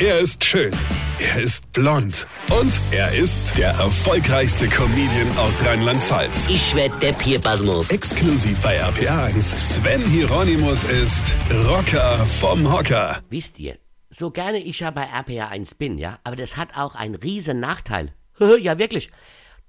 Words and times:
Er 0.00 0.18
ist 0.18 0.42
schön. 0.42 0.72
Er 1.20 1.40
ist 1.40 1.70
blond. 1.70 2.26
Und 2.50 2.80
er 2.90 3.14
ist 3.14 3.56
der 3.56 3.68
erfolgreichste 3.68 4.66
Comedian 4.66 5.38
aus 5.38 5.64
Rheinland-Pfalz. 5.64 6.48
Ich 6.48 6.74
werd 6.74 7.00
der 7.00 7.12
Pierpasmus. 7.12 7.88
Exklusiv 7.90 8.60
bei 8.60 8.82
RPA1. 8.82 9.56
Sven 9.56 10.04
Hieronymus 10.04 10.82
ist 10.82 11.36
Rocker 11.68 12.26
vom 12.26 12.72
Hocker. 12.72 13.22
Wisst 13.30 13.60
ihr, 13.60 13.78
so 14.10 14.32
gerne 14.32 14.58
ich 14.58 14.80
ja 14.80 14.90
bei 14.90 15.04
RPA 15.04 15.50
1 15.50 15.76
bin, 15.76 15.96
ja, 15.96 16.18
aber 16.24 16.34
das 16.34 16.56
hat 16.56 16.76
auch 16.76 16.96
einen 16.96 17.14
riesen 17.14 17.60
Nachteil. 17.60 18.12
ja, 18.60 18.78
wirklich. 18.78 19.12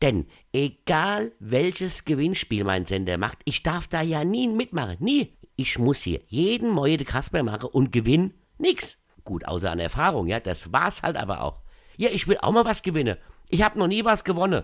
Denn 0.02 0.26
egal 0.52 1.34
welches 1.40 2.04
Gewinnspiel 2.04 2.64
mein 2.64 2.88
Sender 2.88 3.20
macht, 3.20 3.38
ich 3.46 3.62
darf 3.62 3.88
da 3.88 4.02
ja 4.02 4.24
nie 4.24 4.48
mitmachen. 4.48 4.98
Nie. 5.00 5.38
Ich 5.56 5.78
muss 5.78 6.02
hier 6.02 6.22
jeden 6.28 6.72
Moje 6.72 6.98
de 6.98 7.06
Kasper 7.06 7.44
machen 7.44 7.70
und 7.72 7.92
gewinn 7.92 8.34
nix. 8.58 8.98
Gut, 9.26 9.46
außer 9.46 9.72
an 9.72 9.80
Erfahrung, 9.80 10.28
ja, 10.28 10.40
das 10.40 10.72
war's 10.72 11.04
halt 11.04 11.18
aber 11.18 11.42
auch. 11.42 11.60
Ja, 11.98 12.10
ich 12.12 12.28
will 12.28 12.38
auch 12.42 12.52
mal 12.52 12.64
was 12.64 12.84
gewinnen. 12.84 13.18
Ich 13.50 13.64
hab 13.64 13.76
noch 13.76 13.88
nie 13.88 14.06
was 14.06 14.24
gewonnen. 14.24 14.64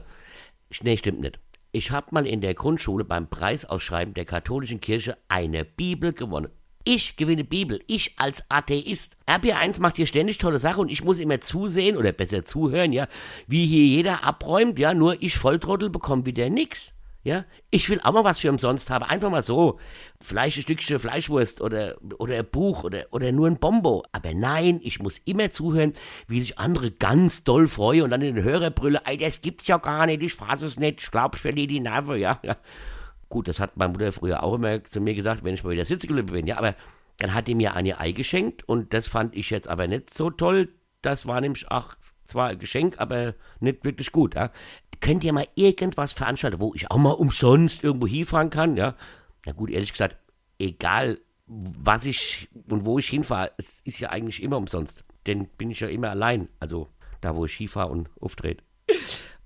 Nee, 0.83 0.97
stimmt 0.97 1.19
nicht. 1.19 1.39
Ich 1.71 1.91
hab 1.91 2.11
mal 2.11 2.27
in 2.27 2.41
der 2.41 2.53
Grundschule 2.53 3.03
beim 3.03 3.27
Preisausschreiben 3.27 4.13
der 4.13 4.25
katholischen 4.25 4.79
Kirche 4.79 5.17
eine 5.29 5.65
Bibel 5.65 6.13
gewonnen. 6.13 6.49
Ich 6.83 7.15
gewinne 7.15 7.43
Bibel, 7.43 7.79
ich 7.87 8.15
als 8.17 8.43
Atheist. 8.49 9.15
RP1 9.27 9.79
macht 9.79 9.97
hier 9.97 10.07
ständig 10.07 10.37
tolle 10.37 10.59
Sachen 10.59 10.81
und 10.81 10.89
ich 10.89 11.03
muss 11.03 11.19
immer 11.19 11.39
zusehen 11.41 11.95
oder 11.97 12.11
besser 12.11 12.43
zuhören, 12.43 12.91
ja, 12.91 13.07
wie 13.47 13.65
hier 13.65 13.85
jeder 13.85 14.23
abräumt, 14.23 14.79
ja, 14.79 14.93
nur 14.93 15.21
ich 15.21 15.37
Volltrottel 15.37 15.89
bekomme 15.89 16.25
wieder 16.25 16.49
nix. 16.49 16.93
Ja, 17.23 17.45
ich 17.69 17.87
will 17.89 17.99
auch 18.01 18.13
mal 18.13 18.23
was 18.23 18.39
für 18.39 18.49
umsonst 18.49 18.89
haben, 18.89 19.03
einfach 19.03 19.29
mal 19.29 19.43
so. 19.43 19.79
Vielleicht 20.19 20.57
ein 20.57 20.63
Stückchen 20.63 20.97
Fleischwurst 20.97 21.61
oder, 21.61 21.97
oder 22.17 22.37
ein 22.37 22.49
Buch 22.49 22.83
oder, 22.83 23.05
oder 23.11 23.31
nur 23.31 23.47
ein 23.47 23.59
Bombo. 23.59 24.03
Aber 24.11 24.33
nein, 24.33 24.79
ich 24.81 24.99
muss 24.99 25.19
immer 25.19 25.51
zuhören, 25.51 25.93
wie 26.27 26.41
sich 26.41 26.57
andere 26.57 26.89
ganz 26.89 27.43
doll 27.43 27.67
freuen 27.67 28.03
und 28.03 28.09
dann 28.09 28.23
in 28.23 28.35
den 28.35 28.43
Hörer 28.43 28.71
brüllen, 28.71 29.01
ey, 29.05 29.17
das 29.17 29.41
gibt's 29.41 29.67
ja 29.67 29.77
gar 29.77 30.07
nicht, 30.07 30.23
ich 30.23 30.33
fass 30.33 30.63
es 30.63 30.79
nicht, 30.79 31.01
ich 31.01 31.11
glaub, 31.11 31.35
ich 31.35 31.41
verliere 31.41 31.67
die 31.67 31.79
Nerven, 31.79 32.17
ja. 32.17 32.39
ja. 32.41 32.57
Gut, 33.29 33.47
das 33.47 33.59
hat 33.59 33.77
meine 33.77 33.93
Mutter 33.93 34.11
früher 34.11 34.41
auch 34.41 34.55
immer 34.55 34.83
zu 34.83 34.99
mir 34.99 35.13
gesagt, 35.13 35.43
wenn 35.43 35.53
ich 35.53 35.63
mal 35.63 35.69
wieder 35.69 35.85
sitzen 35.85 36.25
bin, 36.25 36.47
ja, 36.47 36.57
aber 36.57 36.75
dann 37.17 37.35
hat 37.35 37.47
die 37.47 37.55
mir 37.55 37.75
eine 37.75 37.99
Ei 37.99 38.13
geschenkt 38.13 38.67
und 38.67 38.93
das 38.93 39.07
fand 39.07 39.35
ich 39.35 39.51
jetzt 39.51 39.67
aber 39.67 39.87
nicht 39.87 40.11
so 40.11 40.31
toll. 40.31 40.69
Das 41.03 41.27
war 41.27 41.39
nämlich 41.39 41.69
auch 41.69 41.95
zwar 42.25 42.49
ein 42.49 42.59
Geschenk, 42.59 42.99
aber 42.99 43.35
nicht 43.59 43.85
wirklich 43.85 44.11
gut. 44.11 44.33
Ja. 44.33 44.51
Könnt 45.01 45.23
ihr 45.23 45.33
mal 45.33 45.47
irgendwas 45.55 46.13
veranstalten, 46.13 46.59
wo 46.59 46.73
ich 46.75 46.89
auch 46.89 46.97
mal 46.97 47.11
umsonst 47.11 47.83
irgendwo 47.83 48.07
hinfahren 48.07 48.49
kann? 48.49 48.77
Ja. 48.77 48.95
Na 49.45 49.51
gut, 49.51 49.71
ehrlich 49.71 49.91
gesagt, 49.91 50.17
egal 50.59 51.19
was 51.47 52.05
ich 52.05 52.47
und 52.69 52.85
wo 52.85 52.99
ich 52.99 53.09
hinfahre, 53.09 53.51
es 53.57 53.81
ist 53.83 53.99
ja 53.99 54.09
eigentlich 54.09 54.41
immer 54.41 54.57
umsonst. 54.57 55.03
Denn 55.25 55.47
bin 55.57 55.71
ich 55.71 55.81
ja 55.81 55.87
immer 55.87 56.11
allein. 56.11 56.47
Also 56.59 56.87
da, 57.19 57.35
wo 57.35 57.45
ich 57.45 57.53
hinfahre 57.53 57.91
und 57.91 58.09
auftrete. 58.19 58.63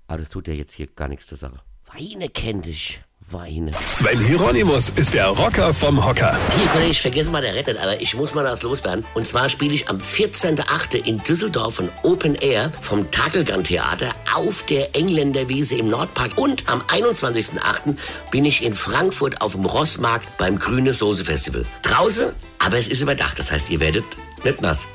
Aber 0.06 0.18
das 0.18 0.28
tut 0.28 0.46
ja 0.46 0.54
jetzt 0.54 0.72
hier 0.72 0.86
gar 0.86 1.08
nichts 1.08 1.26
zur 1.26 1.38
Sache. 1.38 1.60
Weine 1.86 2.28
kennt 2.28 2.66
ich. 2.66 3.00
Weine. 3.30 3.72
Sven 3.84 4.20
Hieronymus 4.20 4.90
ist 4.90 5.12
der 5.12 5.26
Rocker 5.26 5.74
vom 5.74 6.04
Hocker. 6.04 6.38
Hier, 6.56 6.68
Kollege, 6.68 6.92
ich 6.92 7.00
vergesse 7.00 7.28
mal 7.30 7.42
der 7.42 7.56
Rettet, 7.56 7.76
aber 7.76 8.00
ich 8.00 8.14
muss 8.14 8.34
mal 8.34 8.44
was 8.44 8.62
loswerden. 8.62 9.04
Und 9.14 9.26
zwar 9.26 9.48
spiele 9.48 9.74
ich 9.74 9.88
am 9.88 9.98
14.8. 9.98 11.04
in 11.04 11.18
Düsseldorf 11.24 11.80
ein 11.80 11.90
Open 12.04 12.36
Air 12.36 12.70
vom 12.80 13.10
Takelgan 13.10 13.64
Theater 13.64 14.14
auf 14.32 14.62
der 14.66 14.94
Engländerwiese 14.94 15.74
im 15.74 15.88
Nordpark. 15.90 16.38
Und 16.38 16.68
am 16.68 16.82
21.8. 16.82 17.96
bin 18.30 18.44
ich 18.44 18.62
in 18.62 18.76
Frankfurt 18.76 19.40
auf 19.40 19.52
dem 19.52 19.64
Rossmarkt 19.64 20.36
beim 20.38 20.60
Grüne 20.60 20.92
Soße 20.92 21.24
Festival. 21.24 21.66
Draußen, 21.82 22.32
aber 22.60 22.78
es 22.78 22.86
ist 22.86 23.02
überdacht. 23.02 23.40
Das 23.40 23.50
heißt, 23.50 23.70
ihr 23.70 23.80
werdet 23.80 24.04
nicht 24.44 24.62
nass. 24.62 24.86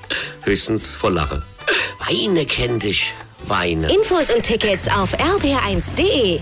Höchstens 0.44 0.88
vor 0.88 1.12
Lache. 1.12 1.44
Weine 2.08 2.45
kennt 2.45 2.84
dich. 2.84 3.14
Weine. 3.45 3.94
Infos 3.94 4.32
und 4.32 4.44
Tickets 4.44 4.88
auf 4.88 5.14
rb1.de. 5.16 6.40